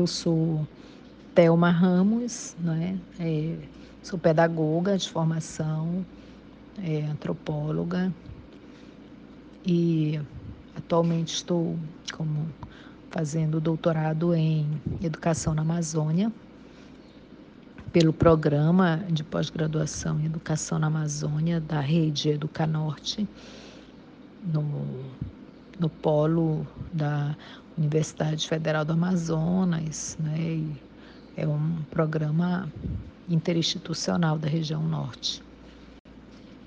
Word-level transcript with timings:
eu 0.00 0.06
sou 0.06 0.66
Thelma 1.34 1.70
Ramos, 1.70 2.54
né? 2.58 2.98
É, 3.18 3.56
sou 4.02 4.18
pedagoga 4.18 4.96
de 4.98 5.08
formação, 5.08 6.04
é, 6.82 7.02
antropóloga 7.02 8.12
e 9.64 10.20
atualmente 10.76 11.34
estou 11.34 11.78
como 12.12 12.46
fazendo 13.10 13.60
doutorado 13.60 14.34
em 14.34 14.82
educação 15.02 15.54
na 15.54 15.62
Amazônia 15.62 16.32
pelo 17.92 18.12
programa 18.12 19.04
de 19.08 19.22
pós-graduação 19.22 20.20
em 20.20 20.26
educação 20.26 20.78
na 20.78 20.88
Amazônia 20.88 21.60
da 21.60 21.80
rede 21.80 22.30
Educanorte 22.30 23.28
no, 24.42 25.16
no 25.78 25.88
polo 25.88 26.66
da 26.92 27.36
Universidade 27.76 28.46
Federal 28.46 28.84
do 28.84 28.92
Amazonas, 28.92 30.16
né? 30.18 30.76
É 31.36 31.46
um 31.46 31.82
programa 31.90 32.72
interinstitucional 33.28 34.38
da 34.38 34.48
região 34.48 34.82
norte. 34.82 35.42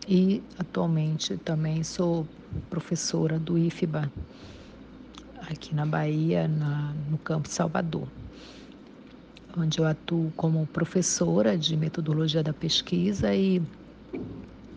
E 0.08 0.42
atualmente 0.58 1.38
também 1.38 1.84
sou 1.84 2.28
professora 2.70 3.40
do 3.40 3.58
IFBA, 3.58 4.12
aqui 5.50 5.74
na 5.74 5.86
Bahia, 5.86 6.48
na, 6.48 6.94
no 7.10 7.18
campo 7.18 7.48
Salvador, 7.50 8.08
onde 9.58 9.80
eu 9.80 9.86
atuo 9.86 10.32
como 10.36 10.66
professora 10.68 11.58
de 11.58 11.76
metodologia 11.78 12.44
da 12.44 12.54
pesquisa 12.54 13.34
e 13.34 13.62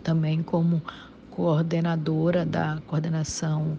também 0.02 0.42
como 0.42 0.82
coordenadora 1.30 2.44
da 2.44 2.80
coordenação 2.86 3.78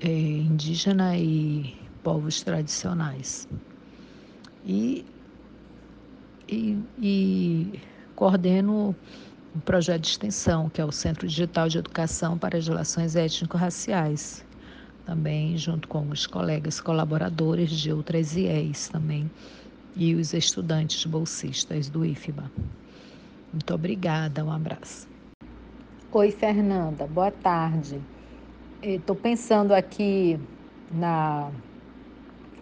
é, 0.00 0.08
indígena 0.08 1.16
e 1.16 1.74
povos 2.02 2.42
tradicionais. 2.42 3.46
E, 4.64 5.04
e, 6.48 6.78
e 6.98 7.80
coordeno 8.14 8.94
um 9.54 9.60
projeto 9.60 10.02
de 10.02 10.08
extensão, 10.08 10.68
que 10.68 10.80
é 10.80 10.84
o 10.84 10.92
Centro 10.92 11.26
Digital 11.26 11.68
de 11.68 11.78
Educação 11.78 12.38
para 12.38 12.56
as 12.56 12.68
Relações 12.68 13.16
Étnico-Raciais, 13.16 14.44
também 15.04 15.56
junto 15.56 15.88
com 15.88 16.08
os 16.08 16.26
colegas 16.26 16.80
colaboradores 16.80 17.70
de 17.70 17.92
outras 17.92 18.36
IEs 18.36 18.88
também 18.88 19.28
e 19.96 20.14
os 20.14 20.32
estudantes 20.32 21.04
bolsistas 21.04 21.88
do 21.88 22.04
IFBA. 22.04 22.50
Muito 23.52 23.74
obrigada, 23.74 24.44
um 24.44 24.52
abraço. 24.52 25.08
Oi, 26.12 26.30
Fernanda, 26.30 27.06
boa 27.08 27.30
tarde. 27.30 28.00
Estou 28.82 29.14
pensando 29.14 29.74
aqui 29.74 30.40
na 30.90 31.52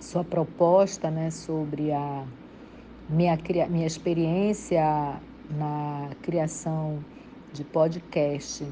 sua 0.00 0.24
proposta 0.24 1.12
né, 1.12 1.30
sobre 1.30 1.92
a 1.92 2.26
minha, 3.08 3.38
minha 3.70 3.86
experiência 3.86 4.82
na 5.48 6.10
criação 6.20 7.04
de 7.52 7.62
podcast. 7.62 8.66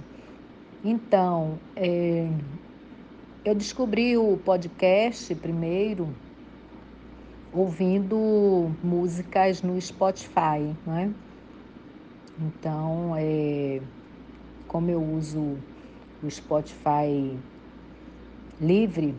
Então, 0.83 1.57
é, 1.77 2.27
eu 3.45 3.55
descobri 3.55 4.19
o 4.19 4.37
podcast 4.39 5.33
primeiro 5.37 6.13
ouvindo 7.53 8.77
músicas 8.83 9.63
no 9.63 9.81
Spotify, 9.81 10.77
né? 10.85 11.15
Então, 12.41 13.15
é, 13.17 13.81
como 14.67 14.91
eu 14.91 15.01
uso 15.01 15.63
o 16.23 16.31
Spotify 16.31 17.39
livre, 18.61 19.15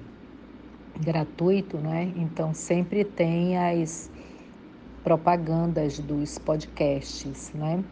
gratuito, 1.00 1.78
né? 1.78 2.12
Então 2.16 2.54
sempre 2.54 3.06
tem 3.06 3.58
as 3.58 4.10
propagandas 5.04 6.00
dos 6.00 6.38
podcasts, 6.38 7.54
né? 7.54 7.84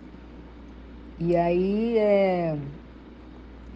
E 1.20 1.36
aí 1.36 1.98
é, 1.98 2.58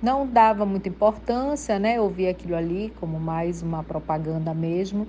não 0.02 0.28
dava 0.28 0.66
muita 0.66 0.90
importância, 0.90 1.80
né? 1.80 1.98
Eu 1.98 2.10
vi 2.10 2.28
aquilo 2.28 2.56
ali 2.56 2.90
como 3.00 3.20
mais 3.20 3.62
uma 3.62 3.84
propaganda 3.84 4.54
mesmo. 4.54 5.08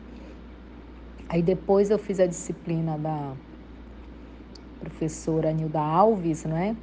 Aí 1.28 1.42
depois 1.42 1.90
eu 1.90 1.98
fiz 1.98 2.20
a 2.20 2.26
disciplina 2.26 2.98
da 2.98 3.34
professora 4.80 5.52
Nilda 5.52 5.80
Alves, 5.80 6.44
né? 6.44 6.76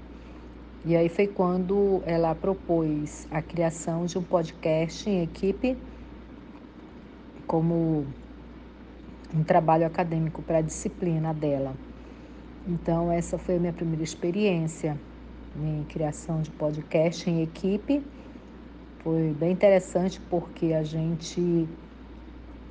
E 0.87 0.95
aí 0.95 1.09
foi 1.09 1.27
quando 1.27 2.01
ela 2.05 2.33
propôs 2.33 3.27
a 3.29 3.41
criação 3.41 4.05
de 4.05 4.17
um 4.17 4.23
podcast 4.23 5.09
em 5.09 5.21
equipe 5.21 5.77
como 7.45 8.05
um 9.35 9.43
trabalho 9.43 9.85
acadêmico 9.85 10.41
para 10.41 10.59
a 10.59 10.61
disciplina 10.61 11.33
dela. 11.33 11.75
Então, 12.65 13.11
essa 13.11 13.37
foi 13.37 13.57
a 13.57 13.59
minha 13.59 13.73
primeira 13.73 14.01
experiência 14.01 14.97
em 15.61 15.83
criação 15.83 16.41
de 16.41 16.51
podcast 16.51 17.29
em 17.29 17.43
equipe. 17.43 18.01
Foi 18.99 19.33
bem 19.33 19.51
interessante 19.51 20.21
porque 20.29 20.67
a 20.67 20.83
gente 20.83 21.67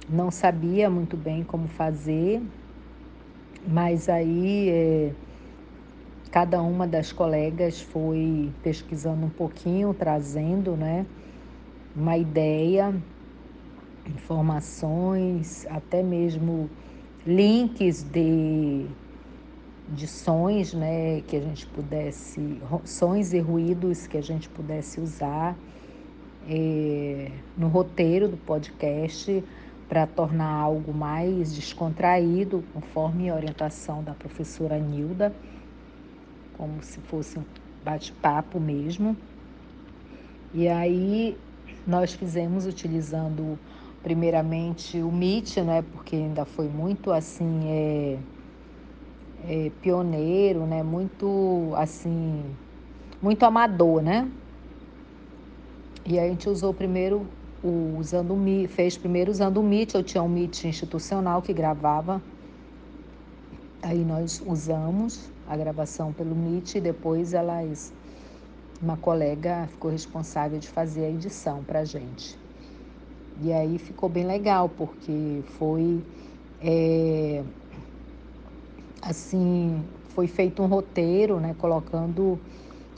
não 0.09 0.31
sabia 0.31 0.89
muito 0.89 1.19
bem 1.19 1.45
como 1.45 1.69
fazer, 1.69 2.41
mas 3.69 4.09
aí 4.09 4.71
é, 4.71 5.13
cada 6.31 6.61
uma 6.63 6.87
das 6.87 7.13
colegas 7.13 7.81
foi 7.81 8.53
pesquisando 8.63 9.27
um 9.27 9.31
pouquinho, 9.31 9.95
trazendo 9.95 10.77
né, 10.77 11.07
uma 11.95 12.17
ideia, 12.17 12.95
informações, 14.07 15.67
até 15.71 16.03
mesmo 16.03 16.69
links 17.27 18.03
de, 18.03 18.87
de 19.89 20.07
sons 20.07 20.75
né, 20.75 21.23
que 21.27 21.37
a 21.37 21.41
gente 21.41 21.67
pudesse, 21.67 22.61
sons 22.85 23.33
e 23.33 23.39
ruídos 23.39 24.07
que 24.07 24.17
a 24.17 24.23
gente 24.23 24.49
pudesse 24.49 25.01
usar 25.01 25.57
é, 26.49 27.31
no 27.57 27.69
roteiro 27.69 28.29
do 28.29 28.37
podcast 28.37 29.43
para 29.89 30.07
tornar 30.07 30.51
algo 30.51 30.93
mais 30.93 31.55
descontraído, 31.55 32.65
conforme 32.75 33.31
a 33.31 33.35
orientação 33.35 34.03
da 34.03 34.13
professora 34.13 34.79
Nilda 34.79 35.33
como 36.57 36.83
se 36.83 37.01
fosse 37.01 37.39
um 37.39 37.45
bate-papo 37.85 38.59
mesmo. 38.59 39.17
E 40.53 40.69
aí 40.69 41.37
nós 41.87 42.13
fizemos 42.13 42.67
utilizando 42.67 43.59
primeiramente 44.03 45.03
o 45.03 45.11
Meet, 45.11 45.59
né, 45.59 45.83
porque 45.93 46.17
ainda 46.17 46.45
foi 46.45 46.69
muito 46.69 47.13
assim 47.13 47.61
é, 47.67 48.19
é, 49.45 49.71
pioneiro, 49.83 50.61
né, 50.67 50.83
muito 50.83 51.73
assim 51.77 52.45
muito 53.21 53.45
amador, 53.45 54.03
né? 54.03 54.31
E 56.05 56.19
a 56.19 56.29
gente 56.29 56.49
usou 56.49 56.73
primeiro 56.73 57.27
o, 57.63 57.97
usando 57.99 58.33
o 58.33 58.37
Meet, 58.37 58.71
fez 58.71 58.97
primeiro 58.97 59.31
usando 59.31 59.59
o 59.59 59.63
Meet, 59.63 59.95
eu 59.95 60.05
tinha 60.05 60.23
um 60.23 60.29
Meet 60.29 60.65
institucional 60.65 61.43
que 61.43 61.53
gravava. 61.53 62.23
Aí 63.83 64.05
nós 64.05 64.43
usamos 64.47 65.31
a 65.49 65.57
gravação 65.57 66.13
pelo 66.13 66.35
Meet 66.35 66.77
e 66.77 66.81
depois 66.81 67.35
elas, 67.35 67.93
uma 68.81 68.97
colega 68.97 69.67
ficou 69.69 69.91
responsável 69.91 70.59
de 70.59 70.69
fazer 70.69 71.05
a 71.05 71.11
edição 71.11 71.63
para 71.65 71.81
a 71.81 71.85
gente. 71.85 72.39
E 73.43 73.53
aí 73.53 73.79
ficou 73.79 74.09
bem 74.09 74.25
legal, 74.25 74.69
porque 74.69 75.43
foi 75.59 76.03
é, 76.61 77.45
assim, 79.03 79.85
foi 80.09 80.27
feito 80.27 80.63
um 80.63 80.67
roteiro, 80.67 81.39
né, 81.39 81.55
colocando 81.59 82.39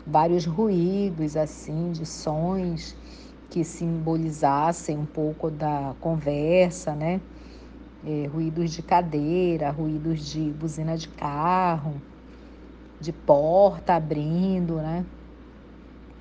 vários 0.06 0.46
ruídos 0.46 1.36
assim, 1.36 1.92
de 1.92 2.06
sons 2.06 2.96
que 3.50 3.64
simbolizassem 3.64 4.96
um 4.96 5.06
pouco 5.06 5.50
da 5.50 5.94
conversa, 6.00 6.94
né? 6.94 7.20
É, 8.06 8.26
ruídos 8.28 8.70
de 8.70 8.82
cadeira, 8.82 9.70
ruídos 9.70 10.24
de 10.24 10.50
buzina 10.52 10.96
de 10.96 11.08
carro, 11.08 11.94
de 13.00 13.12
porta 13.12 13.94
abrindo, 13.94 14.76
né? 14.76 15.04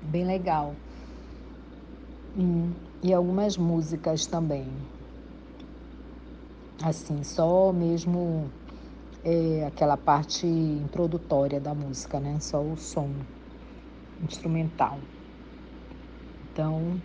Bem 0.02 0.24
legal. 0.24 0.74
E, 2.36 3.08
e 3.08 3.12
algumas 3.12 3.56
músicas 3.56 4.26
também. 4.26 4.66
Assim, 6.82 7.24
só 7.24 7.72
mesmo 7.72 8.48
é, 9.24 9.66
aquela 9.66 9.96
parte 9.96 10.46
introdutória 10.46 11.60
da 11.60 11.74
música, 11.74 12.20
né? 12.20 12.38
Só 12.40 12.60
o 12.60 12.76
som 12.76 13.10
instrumental. 14.22 14.98
Então, 16.52 17.00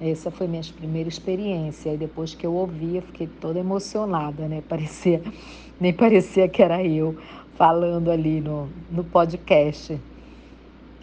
essa 0.00 0.30
foi 0.30 0.48
minha 0.48 0.62
primeira 0.76 1.08
experiência. 1.08 1.92
E 1.92 1.96
depois 1.96 2.34
que 2.34 2.46
eu 2.46 2.54
ouvi, 2.54 2.96
eu 2.96 3.02
fiquei 3.02 3.26
toda 3.26 3.58
emocionada, 3.58 4.48
né? 4.48 4.62
Parecia, 4.68 5.22
nem 5.78 5.92
parecia 5.92 6.48
que 6.48 6.62
era 6.62 6.82
eu 6.84 7.16
falando 7.56 8.10
ali 8.10 8.40
no, 8.40 8.68
no 8.90 9.04
podcast. 9.04 9.98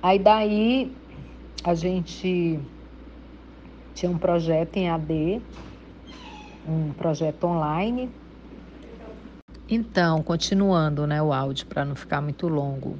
Aí 0.01 0.17
daí 0.17 0.91
a 1.63 1.73
gente 1.75 2.59
tinha 3.94 4.11
um 4.11 4.17
projeto 4.17 4.77
em 4.77 4.89
AD, 4.89 5.41
um 6.67 6.91
projeto 6.94 7.45
online, 7.45 8.09
Então, 9.69 10.23
continuando 10.23 11.05
né, 11.05 11.21
o 11.21 11.33
áudio 11.33 11.65
para 11.65 11.83
não 11.83 11.94
ficar 11.94 12.21
muito 12.21 12.47
longo, 12.47 12.97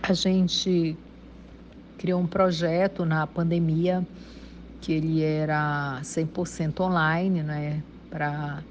a 0.00 0.12
gente 0.12 0.96
criou 1.98 2.20
um 2.20 2.28
projeto 2.28 3.04
na 3.04 3.26
pandemia 3.26 4.06
que 4.80 4.92
ele 4.92 5.22
era 5.22 6.00
100% 6.02 6.80
online, 6.80 7.42
né, 7.42 7.82
para 8.08 8.62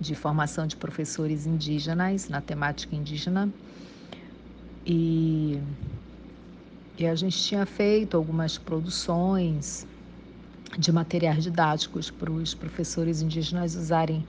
de 0.00 0.14
formação 0.16 0.66
de 0.66 0.74
professores 0.74 1.46
indígenas 1.46 2.28
na 2.28 2.40
temática 2.40 2.96
indígena. 2.96 3.48
E, 4.84 5.60
e 6.98 7.06
a 7.06 7.14
gente 7.14 7.38
tinha 7.40 7.64
feito 7.64 8.16
algumas 8.16 8.58
produções 8.58 9.86
de 10.76 10.90
materiais 10.90 11.44
didáticos 11.44 12.10
para 12.10 12.30
os 12.32 12.52
professores 12.52 13.22
indígenas 13.22 13.76
usarem 13.76 14.26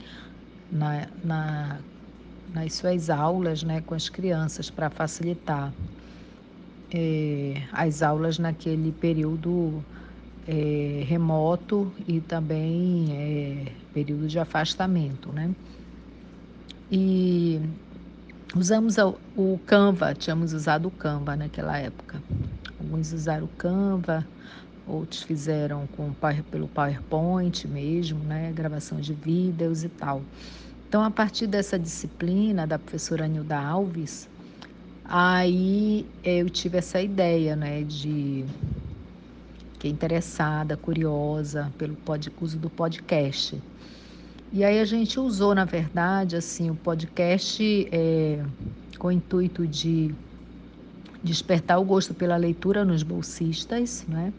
na, 0.72 1.08
na 1.24 1.80
nas 2.54 2.74
suas 2.74 3.10
aulas 3.10 3.64
né, 3.64 3.82
com 3.82 3.96
as 3.96 4.10
crianças 4.10 4.70
para 4.70 4.90
facilitar 4.90 5.74
é, 6.94 7.64
as 7.72 8.04
aulas 8.04 8.38
naquele 8.38 8.92
período 8.92 9.84
é, 10.48 11.04
remoto 11.08 11.92
e 12.08 12.20
também 12.20 13.08
é, 13.12 13.72
período 13.94 14.28
de 14.28 14.40
afastamento, 14.40 15.32
né? 15.32 15.52
E 16.92 17.60
usamos 18.56 18.98
o 19.36 19.60
Canva, 19.66 20.14
tínhamos 20.14 20.54
usado 20.54 20.88
o 20.88 20.92
Canva 20.92 21.36
naquela 21.36 21.78
época. 21.78 22.22
Alguns 22.80 23.14
usaram 23.14 23.46
o 23.46 23.50
Canva, 23.50 24.26
outros 24.86 25.24
fizeram 25.24 25.88
com, 25.88 26.14
pelo 26.52 26.68
PowerPoint 26.68 27.68
mesmo, 27.68 28.20
né? 28.20 28.52
Gravação 28.54 29.00
de 29.00 29.14
vídeos 29.14 29.84
e 29.84 29.90
tal. 29.90 30.22
Então, 30.88 31.04
a 31.04 31.10
partir 31.10 31.48
dessa 31.48 31.80
disciplina 31.80 32.68
da 32.68 32.78
professora 32.78 33.28
Nilda 33.28 33.58
Alves, 33.58 34.30
aí 35.04 36.06
eu 36.24 36.48
tive 36.50 36.78
essa 36.78 37.02
ideia, 37.02 37.56
né, 37.56 37.82
de 37.82 38.46
que 39.84 39.90
é 39.90 39.92
interessada, 39.92 40.78
curiosa 40.78 41.70
pelo 41.78 41.94
pod, 41.98 42.32
uso 42.40 42.58
do 42.58 42.70
podcast. 42.70 43.62
E 44.54 44.64
aí 44.64 44.80
a 44.80 44.86
gente 44.86 45.20
usou, 45.20 45.54
na 45.54 45.66
verdade, 45.66 46.38
assim, 46.38 46.72
o 46.72 46.76
podcast 46.76 47.90
é, 47.92 48.42
com 48.98 49.10
o 49.10 49.12
intuito 49.12 49.68
de 49.68 50.16
despertar 51.22 51.82
o 51.82 51.84
gosto 51.84 52.14
pela 52.14 52.38
leitura 52.38 52.86
nos 52.86 53.04
bolsistas, 53.04 54.06
né? 54.08 54.32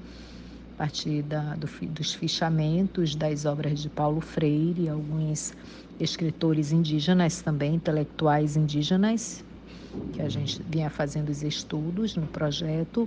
a 0.73 0.79
partir 0.79 1.21
da, 1.23 1.55
do, 1.57 1.69
dos 1.89 2.15
fichamentos 2.15 3.15
das 3.15 3.45
obras 3.45 3.81
de 3.81 3.91
Paulo 3.91 4.23
Freire, 4.23 4.89
alguns 4.89 5.53
escritores 6.01 6.73
indígenas 6.73 7.43
também, 7.43 7.75
intelectuais 7.75 8.57
indígenas, 8.57 9.45
que 10.15 10.23
a 10.23 10.29
gente 10.31 10.63
vinha 10.63 10.89
fazendo 10.89 11.29
os 11.29 11.43
estudos 11.43 12.17
no 12.17 12.27
projeto. 12.27 13.07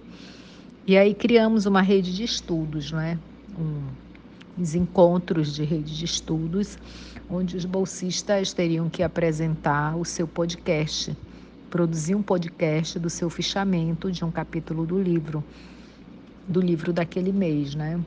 E 0.88 0.98
aí 0.98 1.14
criamos 1.14 1.66
uma 1.66 1.82
rede 1.82 2.16
de 2.16 2.24
estudos, 2.24 2.94
não 2.94 3.02
é? 3.02 3.20
Um, 3.60 3.84
os 4.58 4.74
encontros 4.74 5.54
de 5.54 5.66
rede 5.66 5.94
de 5.94 6.06
estudos, 6.06 6.80
onde 7.30 7.58
os 7.58 7.66
bolsistas 7.66 8.54
teriam 8.54 8.90
que 8.90 9.04
apresentar 9.04 9.98
o 9.98 10.06
seu 10.06 10.26
podcast, 10.26 11.14
produzir 11.70 12.16
um 12.16 12.24
podcast 12.24 12.98
do 13.00 13.10
seu 13.10 13.30
fichamento 13.30 14.10
de 14.10 14.24
um 14.24 14.32
capítulo 14.32 14.86
do 14.86 14.98
livro, 14.98 15.44
do 16.48 16.62
livro 16.62 16.94
daquele 16.94 17.34
mês, 17.34 17.76
né? 17.76 18.00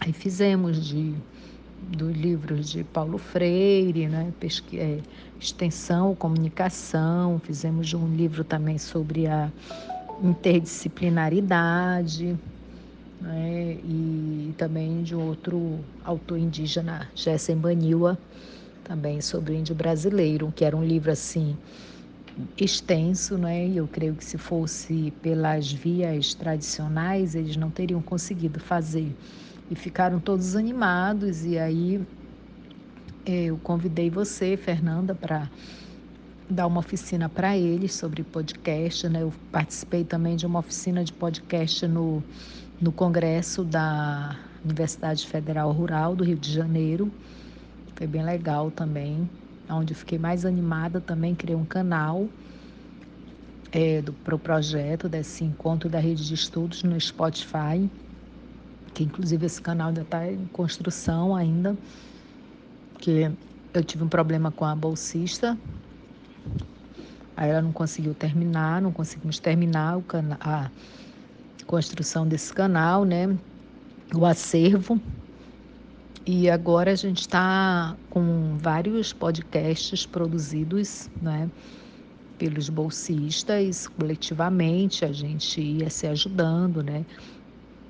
Aí 0.00 0.12
fizemos 0.12 0.84
de 0.84 1.14
dos 1.80 2.12
livros 2.16 2.70
de 2.70 2.82
Paulo 2.82 3.18
Freire, 3.18 4.08
né? 4.08 4.32
Pesqui 4.40 4.80
é, 4.80 4.98
extensão, 5.38 6.12
comunicação, 6.16 7.38
fizemos 7.38 7.94
um 7.94 8.08
livro 8.16 8.42
também 8.42 8.78
sobre 8.78 9.28
a 9.28 9.52
interdisciplinaridade, 10.22 12.38
né? 13.20 13.78
e 13.84 14.54
também 14.56 15.02
de 15.02 15.14
outro 15.14 15.78
autor 16.04 16.38
indígena, 16.38 17.08
Jessen 17.14 17.56
Baniwa, 17.56 18.18
também 18.84 19.20
sobre 19.20 19.52
o 19.52 19.56
índio 19.56 19.74
brasileiro, 19.74 20.52
que 20.54 20.64
era 20.64 20.76
um 20.76 20.84
livro 20.84 21.10
assim 21.10 21.56
extenso, 22.58 23.38
né? 23.38 23.68
Eu 23.68 23.88
creio 23.88 24.14
que 24.14 24.24
se 24.24 24.38
fosse 24.38 25.12
pelas 25.22 25.72
vias 25.72 26.34
tradicionais, 26.34 27.34
eles 27.34 27.56
não 27.56 27.70
teriam 27.70 28.02
conseguido 28.02 28.60
fazer 28.60 29.14
e 29.70 29.74
ficaram 29.74 30.20
todos 30.20 30.54
animados. 30.54 31.44
E 31.44 31.58
aí 31.58 32.00
eu 33.24 33.58
convidei 33.58 34.10
você, 34.10 34.56
Fernanda, 34.56 35.14
para 35.14 35.50
dar 36.48 36.66
uma 36.66 36.80
oficina 36.80 37.28
para 37.28 37.56
eles 37.56 37.94
sobre 37.94 38.22
podcast. 38.22 39.08
Né? 39.08 39.22
Eu 39.22 39.32
participei 39.50 40.04
também 40.04 40.36
de 40.36 40.46
uma 40.46 40.60
oficina 40.60 41.04
de 41.04 41.12
podcast 41.12 41.86
no, 41.86 42.22
no 42.80 42.92
Congresso 42.92 43.64
da 43.64 44.36
Universidade 44.64 45.26
Federal 45.26 45.72
Rural 45.72 46.14
do 46.14 46.24
Rio 46.24 46.36
de 46.36 46.52
Janeiro. 46.52 47.10
Foi 47.94 48.06
bem 48.06 48.24
legal 48.24 48.70
também, 48.70 49.28
onde 49.68 49.94
fiquei 49.94 50.18
mais 50.18 50.44
animada 50.44 51.00
também, 51.00 51.34
criei 51.34 51.56
um 51.56 51.64
canal 51.64 52.28
é, 53.72 54.02
para 54.22 54.34
o 54.34 54.38
projeto 54.38 55.08
desse 55.08 55.44
encontro 55.44 55.88
da 55.88 55.98
rede 55.98 56.26
de 56.26 56.34
estudos 56.34 56.82
no 56.82 57.00
Spotify 57.00 57.88
que 58.96 59.04
inclusive 59.04 59.44
esse 59.44 59.60
canal 59.60 59.88
ainda 59.88 60.00
está 60.00 60.26
em 60.26 60.46
construção 60.46 61.36
ainda, 61.36 61.76
que 62.98 63.30
eu 63.74 63.84
tive 63.84 64.02
um 64.02 64.08
problema 64.08 64.50
com 64.50 64.64
a 64.64 64.74
bolsista, 64.74 65.56
aí 67.36 67.50
ela 67.50 67.60
não 67.60 67.72
conseguiu 67.72 68.14
terminar, 68.14 68.80
não 68.80 68.92
conseguimos 68.92 69.38
terminar 69.38 69.98
a 70.40 70.70
construção 71.66 72.26
desse 72.26 72.52
canal, 72.52 73.04
né? 73.04 73.36
O 74.14 74.24
acervo. 74.24 75.00
E 76.24 76.50
agora 76.50 76.92
a 76.92 76.94
gente 76.96 77.20
está 77.20 77.96
com 78.10 78.56
vários 78.56 79.12
podcasts 79.12 80.06
produzidos, 80.06 81.08
né? 81.20 81.48
Pelos 82.38 82.68
bolsistas, 82.68 83.86
coletivamente, 83.86 85.04
a 85.04 85.12
gente 85.12 85.60
ia 85.60 85.90
se 85.90 86.06
ajudando, 86.06 86.82
né? 86.82 87.04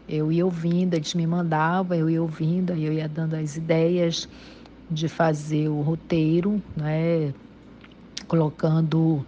Eu 0.08 0.30
ia 0.30 0.44
ouvindo, 0.44 0.94
eles 0.94 1.14
me 1.14 1.26
mandavam, 1.26 1.96
eu 1.96 2.10
ia 2.10 2.22
ouvindo, 2.22 2.72
eu 2.72 2.92
ia 2.92 3.08
dando 3.08 3.34
as 3.34 3.56
ideias 3.56 4.28
de 4.90 5.08
fazer 5.08 5.68
o 5.68 5.80
roteiro, 5.80 6.62
né? 6.76 7.32
Colocando 8.28 9.24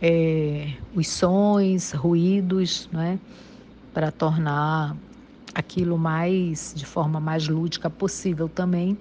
é, 0.00 0.72
os 0.94 1.08
sons, 1.08 1.92
ruídos, 1.92 2.88
né? 2.92 3.18
para 3.92 4.12
tornar 4.12 4.96
aquilo 5.54 5.98
mais 5.98 6.72
de 6.76 6.86
forma 6.86 7.18
mais 7.18 7.48
lúdica 7.48 7.90
possível 7.90 8.48
também 8.48 8.96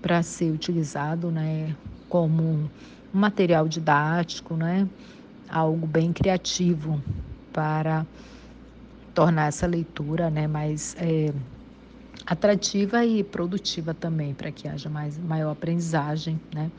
para 0.00 0.22
ser 0.22 0.52
utilizado, 0.52 1.30
né, 1.30 1.74
como 2.08 2.42
um 2.42 2.68
material 3.12 3.66
didático, 3.66 4.54
né, 4.54 4.88
algo 5.48 5.86
bem 5.86 6.12
criativo 6.12 7.02
para 7.52 8.06
tornar 9.14 9.48
essa 9.48 9.66
leitura 9.66 10.30
né, 10.30 10.46
mais 10.46 10.94
é, 10.98 11.32
atrativa 12.26 13.04
e 13.04 13.24
produtiva 13.24 13.94
também, 13.94 14.32
para 14.34 14.52
que 14.52 14.68
haja 14.68 14.88
mais, 14.88 15.18
maior 15.18 15.50
aprendizagem 15.50 16.38
né, 16.54 16.70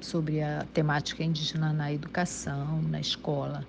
sobre 0.00 0.42
a 0.42 0.66
temática 0.72 1.22
indígena 1.24 1.72
na 1.72 1.92
educação, 1.92 2.82
na 2.82 3.00
escola. 3.00 3.66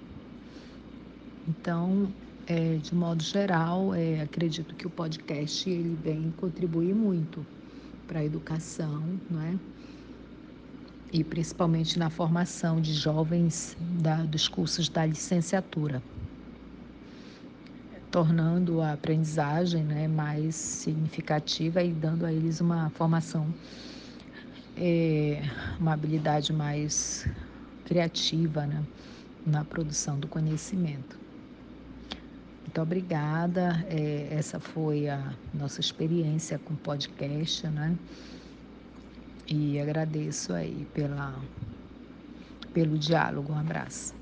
Então, 1.48 2.12
é, 2.46 2.76
de 2.76 2.94
modo 2.94 3.24
geral, 3.24 3.94
é, 3.94 4.22
acredito 4.22 4.76
que 4.76 4.88
o 4.88 4.90
podcast 4.90 5.70
ele 5.70 5.98
vem 6.04 6.32
contribuir 6.38 6.94
muito 6.94 7.46
para 8.08 8.20
a 8.20 8.26
educação, 8.26 9.20
não 9.30 9.42
é? 9.42 9.56
e 11.12 11.24
principalmente 11.24 11.98
na 11.98 12.10
formação 12.10 12.82
de 12.82 12.94
jovens 12.94 13.78
da, 13.80 14.24
dos 14.24 14.48
cursos 14.48 14.90
da 14.90 15.06
licenciatura 15.06 16.04
tornando 18.12 18.82
a 18.82 18.94
aprendizagem 18.94 19.84
né, 19.84 20.08
mais 20.08 20.56
significativa 20.56 21.84
e 21.84 21.92
dando 21.92 22.26
a 22.26 22.32
eles 22.32 22.62
uma 22.62 22.90
formação, 22.92 23.54
é, 24.78 25.42
uma 25.80 25.94
habilidade 25.94 26.54
mais 26.54 27.28
criativa 27.86 28.66
né, 28.66 28.84
na 29.46 29.64
produção 29.64 30.20
do 30.20 30.28
conhecimento. 30.28 31.18
Muito 32.64 32.82
obrigada. 32.82 33.86
É, 33.90 34.28
essa 34.32 34.60
foi 34.60 35.08
a 35.08 35.34
nossa 35.54 35.80
experiência 35.80 36.60
com 36.60 36.74
o 36.74 36.78
podcast, 36.78 37.68
né? 37.68 37.98
E 39.48 39.80
agradeço 39.80 40.54
aí 40.54 40.86
pela, 40.94 41.40
pelo 42.74 42.98
diálogo. 42.98 43.54
Um 43.54 43.58
abraço. 43.58 44.17